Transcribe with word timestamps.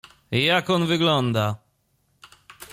Jak 0.31 0.69
on 0.69 0.85
wygląda! 0.87 1.55